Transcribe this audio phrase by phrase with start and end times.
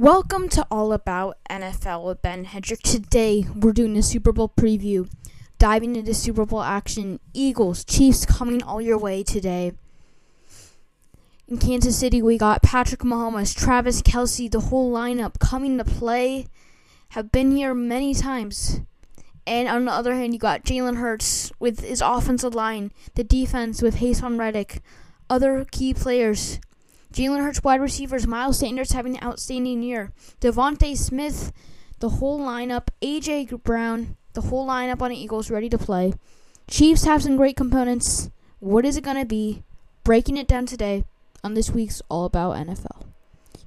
[0.00, 2.82] Welcome to All About NFL with Ben Hedrick.
[2.82, 5.10] Today we're doing a Super Bowl preview,
[5.58, 7.18] diving into Super Bowl action.
[7.34, 9.72] Eagles, Chiefs coming all your way today.
[11.48, 16.46] In Kansas City, we got Patrick Mahomes, Travis Kelce, the whole lineup coming to play.
[17.08, 18.82] Have been here many times.
[19.48, 23.82] And on the other hand, you got Jalen Hurts with his offensive line, the defense
[23.82, 24.80] with Haason Reddick,
[25.28, 26.60] other key players.
[27.12, 30.12] Jalen Hurts wide receivers, Miles Sanders having an outstanding year.
[30.40, 31.52] DeVonta Smith,
[32.00, 36.14] the whole lineup, AJ Brown, the whole lineup on the Eagles ready to play.
[36.68, 38.30] Chiefs have some great components.
[38.60, 39.62] What is it going to be?
[40.04, 41.04] Breaking it down today
[41.42, 43.06] on this week's All About NFL.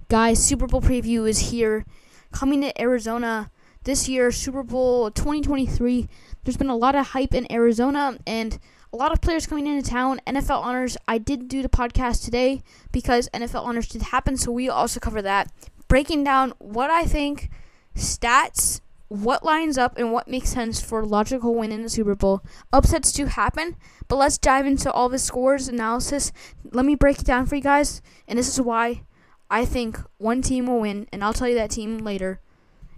[0.08, 1.86] Guys, Super Bowl preview is here.
[2.32, 3.50] Coming to Arizona
[3.84, 6.08] this year, Super Bowl 2023.
[6.44, 8.60] There's been a lot of hype in Arizona, and
[8.94, 10.20] a lot of players coming into town.
[10.28, 10.98] NFL honors.
[11.08, 15.22] I did do the podcast today because NFL honors did happen, so we also cover
[15.22, 15.52] that.
[15.88, 17.50] Breaking down what I think,
[17.96, 22.42] stats, what lines up, and what makes sense for logical win in the Super Bowl.
[22.74, 23.76] Upsets do happen,
[24.08, 26.32] but let's dive into all the scores analysis.
[26.72, 29.04] Let me break it down for you guys, and this is why
[29.50, 32.40] I think one team will win, and I'll tell you that team later.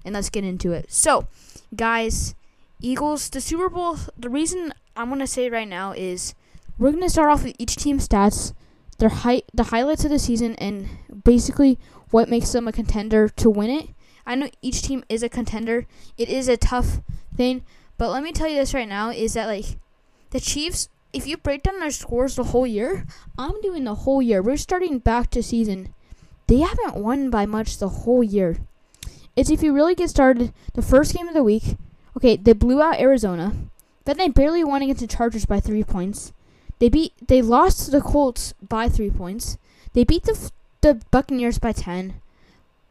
[0.06, 0.92] And let's get into it.
[0.92, 1.28] So,
[1.76, 2.36] guys,
[2.82, 6.36] Eagles, the Super Bowl, the reason I'm gonna say right now is
[6.78, 8.54] we're gonna start off with each team's stats,
[9.00, 10.88] their height, the highlights of the season, and
[11.24, 11.80] basically
[12.12, 13.90] what makes them a contender to win it.
[14.26, 15.88] I know each team is a contender.
[16.18, 17.02] It is a tough
[17.36, 17.64] thing,
[17.98, 19.80] but let me tell you this right now: is that like
[20.30, 23.06] the Chiefs, if you break down their scores the whole year,
[23.38, 24.42] I'm doing the whole year.
[24.44, 25.94] We're starting back to season.
[26.48, 28.58] They haven't won by much the whole year.
[29.36, 31.78] It's if you really get started, the first game of the week.
[32.16, 33.54] Okay, they blew out Arizona.
[34.06, 36.34] Then they barely won against the Chargers by three points.
[36.80, 39.58] They beat they lost to the Colts by three points.
[39.94, 40.52] They beat the
[40.82, 42.16] the Buccaneers by ten.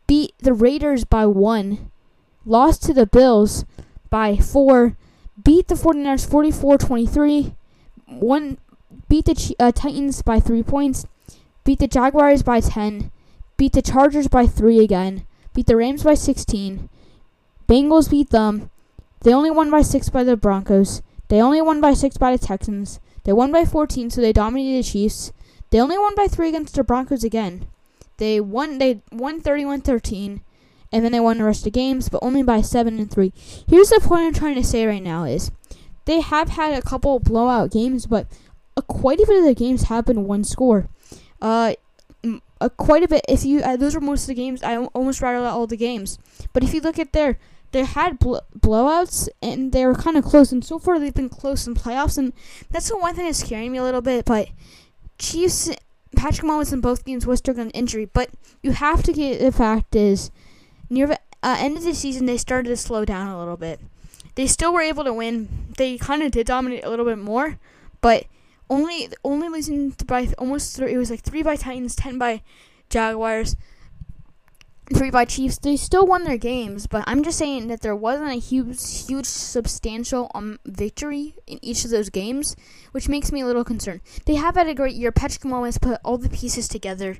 [0.07, 1.91] Beat the Raiders by one.
[2.45, 3.65] Lost to the Bills
[4.11, 4.97] by four.
[5.43, 7.55] Beat the 49ers 44-23.
[8.07, 8.59] One
[9.09, 11.07] beat the uh, Titans by three points.
[11.65, 13.11] Beat the Jaguars by ten.
[13.57, 15.25] Beat the Chargers by three again.
[15.55, 16.89] Beat the Rams by 16.
[17.69, 18.71] Bengals beat them.
[19.23, 21.03] They only won by six by the Broncos.
[21.29, 23.01] They only won by six by the Texans.
[23.25, 25.33] They won by 14, so they dominated the Chiefs.
[25.71, 27.67] They only won by three against the Broncos again.
[28.19, 28.79] They won.
[28.79, 30.41] They won 31-13,
[30.93, 33.33] and then they won the rest of the games, but only by seven and three.
[33.69, 35.51] Here's the point I'm trying to say right now: is
[36.05, 38.27] they have had a couple blowout games, but
[38.77, 40.89] a, quite a bit of the games have been one score.
[41.41, 41.75] Uh,
[42.61, 43.25] a, quite a bit.
[43.29, 44.63] If you uh, those were most of the games.
[44.63, 46.19] I almost rattled out all the games,
[46.53, 47.39] but if you look at their
[47.73, 50.53] they had bl- blowouts and they were kind of close.
[50.53, 52.33] And so far, they've been close in playoffs, and
[52.71, 54.25] that's the one thing that's scaring me a little bit.
[54.27, 54.49] But
[55.19, 55.71] Chiefs,
[56.15, 58.31] Patrick Mahomes in both games was struggling with injury, but
[58.63, 60.31] you have to get the fact is
[60.89, 63.81] near the uh, end of the season they started to slow down a little bit.
[64.35, 65.73] They still were able to win.
[65.77, 67.59] They kind of did dominate a little bit more,
[68.01, 68.27] but
[68.71, 70.93] only only losing by almost three.
[70.93, 72.43] It was like three by Titans, ten by
[72.89, 73.57] Jaguars
[74.93, 75.59] three by Chiefs.
[75.59, 79.27] They still won their games, but I'm just saying that there wasn't a huge, huge,
[79.27, 82.57] substantial um, victory in each of those games,
[82.93, 84.01] which makes me a little concerned.
[84.27, 85.13] They have had a great year.
[85.13, 87.19] Patrick Mahomes put all the pieces together.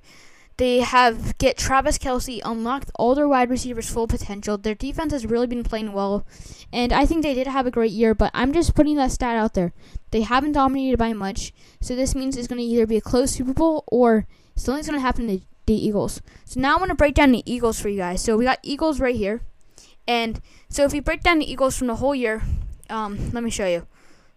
[0.59, 4.59] They have get Travis Kelce unlocked all their wide receivers' full potential.
[4.59, 6.27] Their defense has really been playing well,
[6.73, 8.15] and I think they did have a great year.
[8.15, 9.73] But I'm just putting that stat out there.
[10.11, 13.33] They haven't dominated by much, so this means it's going to either be a close
[13.33, 16.23] Super Bowl or something's going to happen to the Eagles.
[16.45, 18.23] So now I'm going to break down the Eagles for you guys.
[18.23, 19.43] So we got Eagles right here.
[20.07, 22.43] And so if you break down the Eagles from the whole year,
[22.91, 23.87] um, let me show you.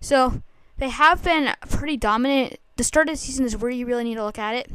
[0.01, 0.41] So
[0.77, 2.57] they have been pretty dominant.
[2.75, 4.71] The start of the season is where you really need to look at it.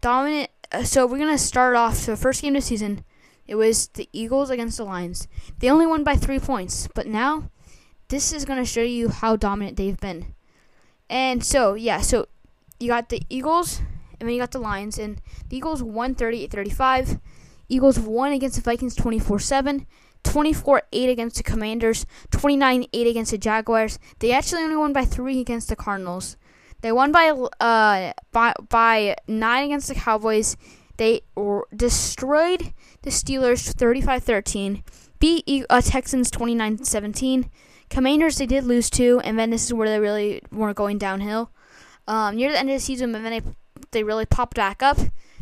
[0.00, 0.50] Dominant.
[0.72, 1.96] Uh, so we're going to start off.
[1.96, 3.04] So first game of the season,
[3.46, 5.28] it was the Eagles against the Lions.
[5.60, 6.88] They only won by three points.
[6.94, 7.50] But now,
[8.08, 10.34] this is going to show you how dominant they've been.
[11.08, 12.26] And so, yeah, so
[12.80, 13.80] you got the Eagles
[14.18, 17.18] and then you got the Lions, and the Eagles won 38 35.
[17.68, 19.86] Eagles won against the Vikings 24 7.
[20.22, 22.06] 24 8 against the Commanders.
[22.30, 23.98] 29 8 against the Jaguars.
[24.18, 26.36] They actually only won by 3 against the Cardinals.
[26.82, 30.56] They won by uh by by 9 against the Cowboys.
[30.96, 31.22] They
[31.74, 34.82] destroyed the Steelers 35-13.
[35.18, 37.50] Beat uh, Texans 29-17.
[37.88, 41.50] Commanders they did lose to, and then this is where they really were going downhill.
[42.08, 43.42] Um, near the end of the season, and then they
[43.92, 44.98] they really popped back up.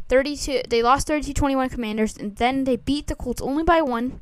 [0.08, 4.20] 32 they lost 32-21 Commanders and then they beat the Colts only by 1.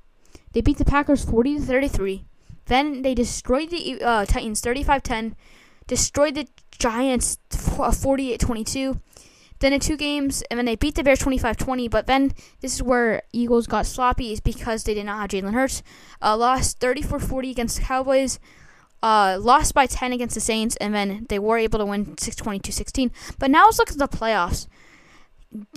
[0.52, 2.24] They beat the Packers 40 to 33.
[2.66, 5.34] Then they destroyed the uh, Titans 35-10,
[5.86, 6.46] destroyed the
[6.78, 9.00] Giants 48-22.
[9.58, 11.88] Then in two games, and then they beat the Bears 25-20.
[11.90, 15.54] But then this is where Eagles got sloppy, is because they did not have Jalen
[15.54, 15.82] Hurts.
[16.20, 18.40] Uh, lost 34-40 against the Cowboys.
[19.02, 23.10] Uh, lost by 10 against the Saints, and then they were able to win 622-16.
[23.38, 24.68] But now let's look at the playoffs.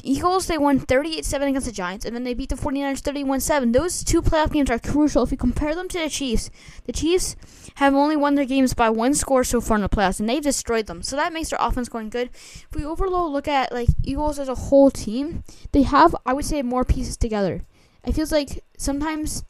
[0.04, 3.74] Eagles, they won 38-7 against the Giants, and then they beat the 49ers 31-7.
[3.74, 5.24] Those two playoff games are crucial.
[5.24, 6.50] If you compare them to the Chiefs,
[6.86, 7.36] the Chiefs
[7.76, 10.42] have only won their games by one score so far in the playoffs, and they've
[10.42, 11.02] destroyed them.
[11.02, 12.30] So that makes their offense going good.
[12.34, 15.44] If we overall look at like Eagles as a whole team,
[15.74, 17.62] they have, I would say, more pieces together.
[18.06, 19.44] It feels like sometimes,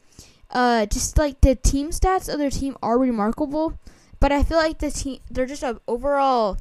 [0.50, 3.78] uh, just like the team stats of their team are remarkable,
[4.20, 6.58] but I feel like the team, they're just a overall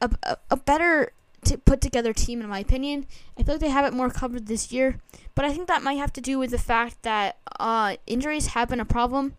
[0.00, 1.12] a, a, a better
[1.44, 3.06] to put together team in my opinion.
[3.38, 5.00] I feel like they have it more covered this year,
[5.34, 8.68] but I think that might have to do with the fact that uh, injuries have
[8.68, 9.34] been a problem,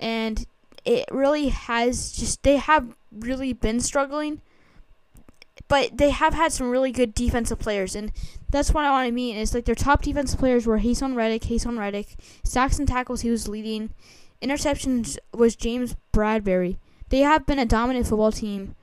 [0.00, 0.46] and
[0.84, 4.40] it really has just they have really been struggling.
[5.68, 8.12] But they have had some really good defensive players, and
[8.50, 9.36] that's what I want to mean.
[9.36, 13.30] Is like their top defensive players were Haason Reddick, Haason Reddick, sacks and tackles he
[13.30, 13.90] was leading,
[14.42, 16.76] interceptions was James Bradberry.
[17.08, 18.74] They have been a dominant football team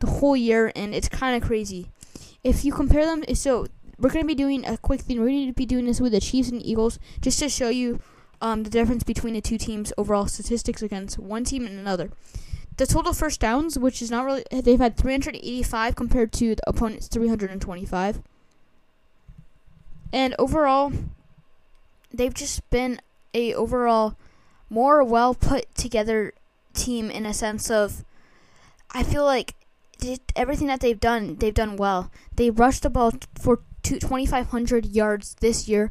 [0.00, 1.88] the whole year, and it's kind of crazy
[2.44, 3.66] if you compare them, so
[3.98, 5.20] we're going to be doing a quick thing.
[5.20, 8.00] We're going to be doing this with the Chiefs and Eagles just to show you
[8.40, 12.10] um, the difference between the two teams' overall statistics against one team and another.
[12.78, 17.08] The total first downs, which is not really, they've had 385 compared to the opponent's
[17.08, 18.22] 325.
[20.12, 20.92] And overall,
[22.14, 23.00] they've just been
[23.34, 24.16] a overall
[24.70, 26.32] more well put together
[26.72, 28.04] team in a sense of
[28.92, 29.54] I feel like
[30.36, 32.12] everything that they've done, they've done well.
[32.36, 35.90] They rushed the ball for 2,500 yards this year,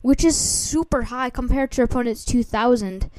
[0.00, 3.10] which is super high compared to opponent's 2,000.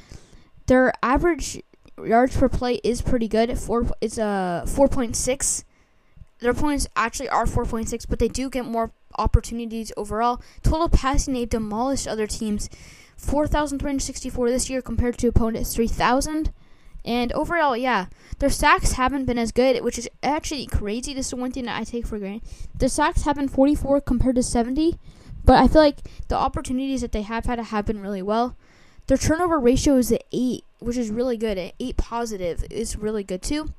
[0.66, 1.62] Their average
[2.04, 3.58] yards per play is pretty good.
[3.58, 5.64] Four, it's a uh, 4.6.
[6.40, 10.42] Their opponents actually are 4.6, but they do get more opportunities overall.
[10.62, 12.68] Total passing, they've demolished other teams.
[13.16, 16.52] 4,364 this year compared to opponents' 3,000.
[17.04, 18.06] And overall, yeah,
[18.38, 21.14] their sacks haven't been as good, which is actually crazy.
[21.14, 22.42] This is one thing that I take for granted.
[22.76, 24.98] Their sacks have been 44 compared to 70,
[25.44, 25.98] but I feel like
[26.28, 28.56] the opportunities that they have had have been really well.
[29.06, 31.58] Their turnover ratio is at 8, which is really good.
[31.58, 33.72] At 8 positive is really good too.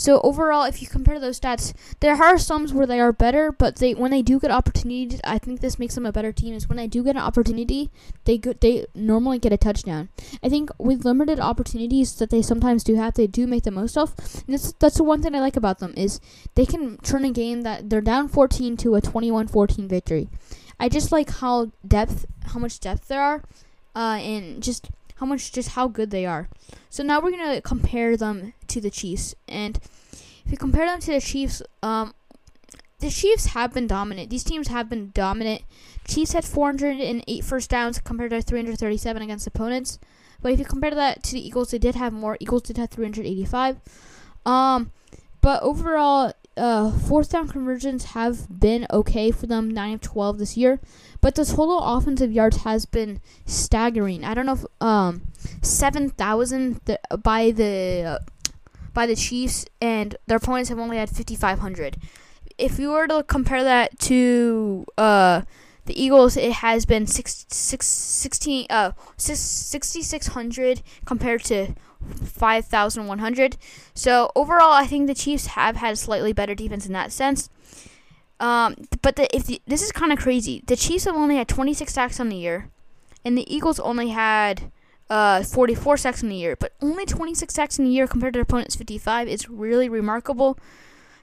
[0.00, 3.76] So overall, if you compare those stats, there are some where they are better, but
[3.76, 6.54] they when they do get opportunities, I think this makes them a better team.
[6.54, 7.90] Is when they do get an opportunity,
[8.24, 10.08] they go, they normally get a touchdown.
[10.42, 13.98] I think with limited opportunities that they sometimes do have, they do make the most
[13.98, 14.14] of.
[14.46, 16.18] And that's that's the one thing I like about them is
[16.54, 20.30] they can turn a game that they're down 14 to a 21-14 victory.
[20.78, 23.42] I just like how depth, how much depth there are,
[23.94, 26.48] uh, and just how much just how good they are.
[26.88, 29.78] So now we're gonna compare them to the Chiefs, and
[30.44, 32.14] if you compare them to the Chiefs, um,
[33.00, 34.30] the Chiefs have been dominant.
[34.30, 35.62] These teams have been dominant.
[36.06, 39.98] Chiefs had 408 first downs compared to 337 against opponents.
[40.42, 42.36] But if you compare that to the Eagles, they did have more.
[42.40, 43.78] Eagles did have 385.
[44.46, 44.90] Um,
[45.40, 50.56] but overall, uh, fourth down conversions have been okay for them, 9 of 12 this
[50.56, 50.80] year.
[51.20, 54.24] But the total offensive yards has been staggering.
[54.24, 55.22] I don't know if um,
[55.62, 56.80] 7,000
[57.22, 58.20] by the
[58.92, 61.96] by the Chiefs, and their opponents have only had 5,500.
[62.58, 65.42] If you were to compare that to uh,
[65.86, 71.74] the Eagles, it has been six, six, 16, uh, 6,600 compared to
[72.24, 73.56] 5,100.
[73.94, 77.50] So overall, I think the Chiefs have had a slightly better defense in that sense.
[78.38, 81.48] Um, but the, if the, this is kind of crazy, the Chiefs have only had
[81.48, 82.70] 26 sacks on the year,
[83.24, 84.72] and the Eagles only had
[85.10, 86.56] uh, 44 sacks in the year.
[86.56, 90.58] But only 26 sacks in a year compared to their opponent's 55 is really remarkable.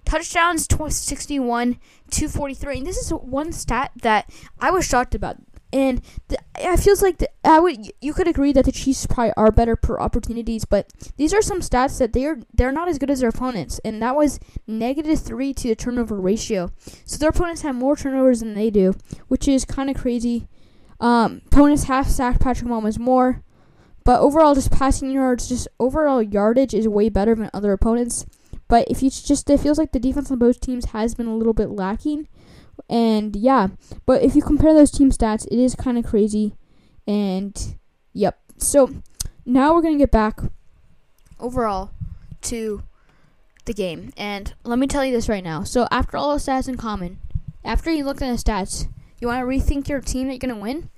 [0.06, 1.80] Touchdowns 61,
[2.12, 4.30] 243, and this is one stat that
[4.60, 5.38] I was shocked about
[5.74, 9.34] and the, it feels like the, I would you could agree that the Chiefs probably
[9.36, 13.12] are better per opportunities, but these are some stats that they're they're not as good
[13.12, 16.72] as their opponents, and that was negative three to the turnover ratio.
[17.06, 18.94] So their opponents have more turnovers than they do,
[19.28, 20.48] which is kind of crazy.
[21.00, 23.44] Um, opponents half sacked Patrick Mahomes more,
[24.04, 28.26] but overall, just passing yards, just overall yardage is way better than other opponents.
[28.70, 31.36] But if you just it feels like the defense on both teams has been a
[31.36, 32.28] little bit lacking.
[32.90, 33.68] And yeah,
[34.06, 36.56] but if you compare those team stats, it is kind of crazy.
[37.06, 37.78] And
[38.14, 38.40] yep.
[38.58, 38.96] So
[39.46, 40.40] now we're going to get back
[41.40, 41.92] overall
[42.44, 42.84] to
[43.66, 44.12] the game.
[44.18, 45.64] And let me tell you this right now.
[45.64, 47.20] So after all the stats in common,
[47.64, 48.88] after you look at the stats,
[49.20, 50.90] you want to rethink your team that you're going to win.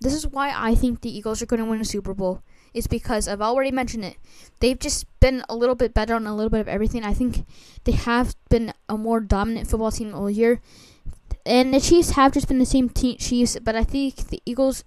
[0.00, 2.42] This is why I think the Eagles are going to win a Super Bowl.
[2.72, 4.16] It's because I've already mentioned it.
[4.60, 7.02] They've just been a little bit better on a little bit of everything.
[7.02, 7.44] I think
[7.84, 10.60] they have been a more dominant football team all year.
[11.48, 14.84] And the Chiefs have just been the same Chiefs, but I think the Eagles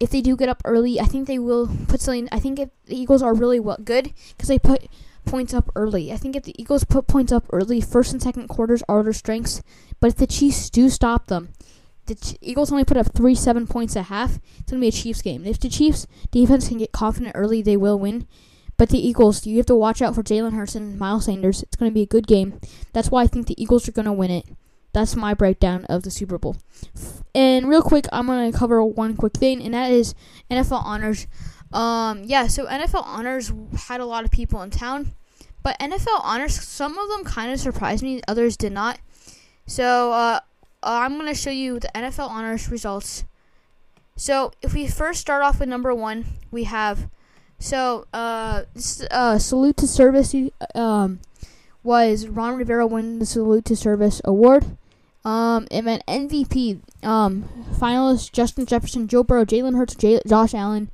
[0.00, 2.26] if they do get up early, I think they will put something.
[2.32, 4.88] I think if the Eagles are really good because they put
[5.26, 6.10] points up early.
[6.10, 9.12] I think if the Eagles put points up early, first and second quarters are their
[9.12, 9.62] strengths.
[10.00, 11.50] But if the Chiefs do stop them,
[12.06, 14.40] the Ch- Eagles only put up three seven points a half.
[14.58, 15.44] It's gonna be a Chiefs game.
[15.44, 18.26] If the Chiefs defense can get confident early, they will win.
[18.78, 21.62] But the Eagles, you have to watch out for Jalen Hurts and Miles Sanders.
[21.62, 22.58] It's going to be a good game.
[22.94, 24.46] That's why I think the Eagles are going to win it.
[24.92, 26.56] That's my breakdown of the Super Bowl.
[27.34, 30.14] And real quick, I'm to cover one quick thing, and that is
[30.50, 31.26] NFL honors.
[31.72, 33.52] Um, yeah, so NFL honors
[33.86, 35.12] had a lot of people in town,
[35.62, 38.98] but NFL honors, some of them kind of surprised me, others did not.
[39.66, 40.40] So, uh,
[40.82, 43.24] I'm going to show you the NFL honors results.
[44.16, 47.08] So, if we first start off with number one, we have,
[47.60, 48.64] so, uh,
[49.12, 50.34] uh salute to service,
[50.74, 51.20] um,
[51.82, 54.76] was Ron Rivera win the Salute to Service award.
[55.24, 56.80] Um, it meant MVP.
[57.02, 60.90] Um, finalists Justin Jefferson, Joe Burrow, Jalen Hurts, J- Josh Allen,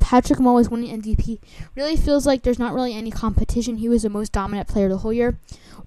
[0.00, 1.40] Patrick Mahomes winning MVP.
[1.74, 3.76] Really feels like there's not really any competition.
[3.76, 5.38] He was the most dominant player the whole year.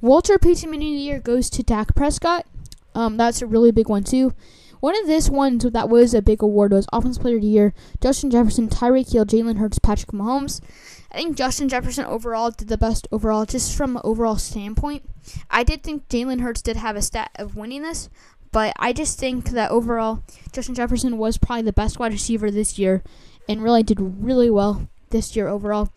[0.02, 2.46] Walter Payton Man of the Year goes to Dak Prescott.
[2.94, 4.34] Um, that's a really big one too.
[4.80, 7.74] One of this ones that was a big award was Offensive Player of the Year:
[8.02, 10.62] Justin Jefferson, Tyreek Hill, Jalen Hurts, Patrick Mahomes.
[11.12, 15.04] I think Justin Jefferson overall did the best overall, just from an overall standpoint.
[15.50, 18.10] I did think Jalen Hurts did have a stat of winning this,
[18.52, 22.78] but I just think that overall, Justin Jefferson was probably the best wide receiver this
[22.78, 23.04] year,
[23.48, 25.90] and really did really well this year overall.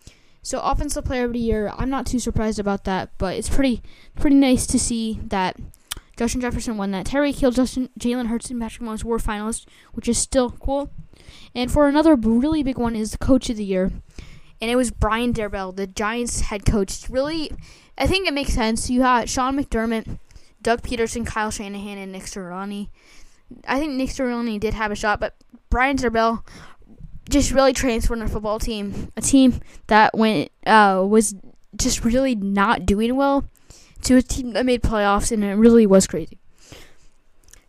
[0.43, 3.83] So offensive player of the year, I'm not too surprised about that, but it's pretty
[4.15, 5.57] pretty nice to see that
[6.17, 7.05] Justin Jefferson won that.
[7.05, 10.91] Terry Hill, Justin, Jalen Hurts, and Patrick Mahomes were finalists, which is still cool.
[11.53, 13.91] And for another really big one is the Coach of the Year
[14.61, 17.09] and it was Brian Daboll, the Giants head coach.
[17.09, 17.51] Really,
[17.97, 18.89] I think it makes sense.
[18.89, 20.19] You had Sean McDermott,
[20.61, 22.89] Doug Pederson, Kyle Shanahan, and Nick Sirianni.
[23.67, 25.35] I think Nick Sirianni did have a shot, but
[25.69, 26.45] Brian Daboll
[27.29, 31.35] just really transformed a football team, a team that went uh, was
[31.75, 33.45] just really not doing well,
[34.03, 36.37] to a team that made playoffs, and it really was crazy.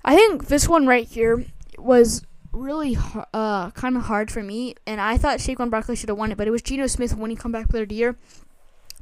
[0.05, 1.45] I think this one right here
[1.79, 2.23] was
[2.53, 2.97] really
[3.33, 6.39] uh, kind of hard for me, and I thought Saquon Barkley should have won it,
[6.39, 8.17] but it was Geno Smith winning comeback player of the year.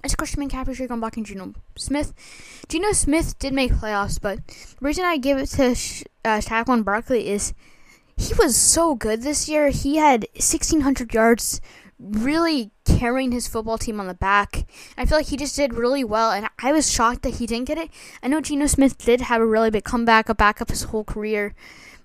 [0.02, 2.14] It's Christian McCaffrey, Saquon Barkley, and Geno Smith.
[2.68, 5.70] Geno Smith did make playoffs, but the reason I give it to
[6.24, 7.52] uh, Saquon Barkley is
[8.16, 9.68] he was so good this year.
[9.70, 11.60] He had 1,600 yards,
[11.98, 14.66] really carrying his football team on the back.
[14.96, 17.66] I feel like he just did really well, and I was shocked that he didn't
[17.66, 17.90] get it.
[18.22, 21.54] I know Geno Smith did have a really big comeback, a backup his whole career,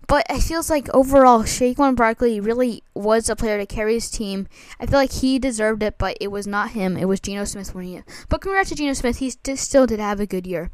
[0.08, 4.48] but it feels like overall, Saquon Barkley really was a player to carry his team.
[4.80, 6.98] I feel like he deserved it, but it was not him.
[6.98, 8.06] It was Geno Smith winning it.
[8.30, 9.18] But congrats to Geno Smith.
[9.18, 10.72] He still did have a good year.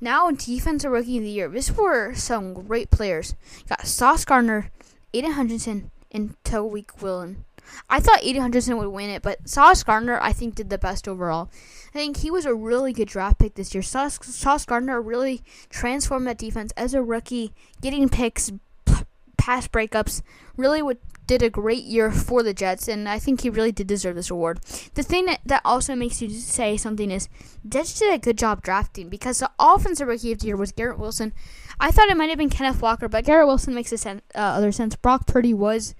[0.00, 1.48] Now, defensive rookie of the year.
[1.48, 3.34] This were some great players.
[3.68, 4.70] Got Sauce Gardner,
[5.12, 7.44] Aidan Hutchinson, and Tariq Woolen.
[7.88, 11.08] I thought Aidan Hutchinson would win it, but Sauce Gardner, I think, did the best
[11.08, 11.50] overall.
[11.94, 13.82] I think he was a really good draft pick this year.
[13.82, 18.50] Sauce, Sauce Gardner really transformed that defense as a rookie, getting picks,
[18.84, 19.04] p-
[19.36, 20.20] pass breakups.
[20.56, 20.98] Really would,
[21.28, 24.28] did a great year for the Jets, and I think he really did deserve this
[24.28, 24.58] award.
[24.94, 27.28] The thing that, that also makes you say something is
[27.68, 30.98] Jets did a good job drafting because the offensive rookie of the year was Garrett
[30.98, 31.32] Wilson.
[31.78, 34.38] I thought it might have been Kenneth Walker, but Garrett Wilson makes a sen- uh,
[34.38, 34.96] other sense.
[34.96, 35.94] Brock Purdy was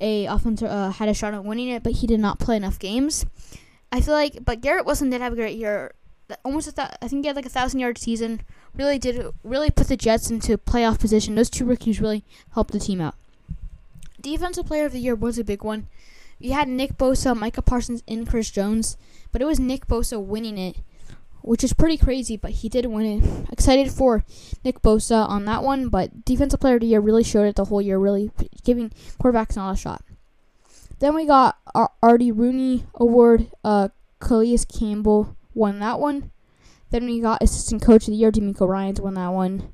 [0.00, 2.78] a offensive uh, had a shot at winning it, but he did not play enough
[2.78, 3.26] games.
[3.94, 5.92] I feel like, but Garrett Wilson did have a great year.
[6.44, 8.40] Almost a th- I think he had like a thousand yard season.
[8.74, 11.36] Really did really put the Jets into playoff position.
[11.36, 12.24] Those two rookies really
[12.54, 13.14] helped the team out.
[14.20, 15.86] Defensive Player of the Year was a big one.
[16.40, 18.96] You had Nick Bosa, Micah Parsons, and Chris Jones,
[19.30, 20.78] but it was Nick Bosa winning it
[21.42, 23.52] which is pretty crazy, but he did win it.
[23.52, 24.24] Excited for
[24.64, 27.66] Nick Bosa on that one, but Defensive Player of the Year really showed it the
[27.66, 28.30] whole year, really
[28.64, 30.02] giving quarterbacks not a shot.
[30.98, 31.58] Then we got
[32.02, 33.50] Artie Rooney Award.
[33.62, 33.88] Uh,
[34.20, 36.30] Calais Campbell won that one.
[36.90, 38.30] Then we got Assistant Coach of the Year.
[38.30, 39.72] DeMeco Ryans won that one.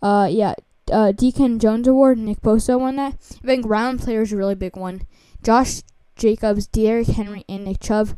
[0.00, 0.54] Uh, yeah,
[0.90, 2.18] uh, Deacon Jones Award.
[2.18, 3.18] Nick Bosa won that.
[3.42, 5.02] Then ground players a really big one.
[5.42, 5.82] Josh
[6.16, 8.16] Jacobs, Derrick Henry, and Nick Chubb.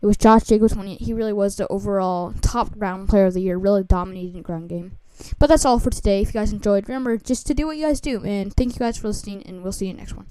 [0.00, 3.34] It was Josh Jacobs when he, he really was the overall top ground player of
[3.34, 4.98] the year, really dominating ground game.
[5.38, 6.20] But that's all for today.
[6.20, 8.22] If you guys enjoyed, remember just to do what you guys do.
[8.24, 10.26] And thank you guys for listening, and we'll see you next one.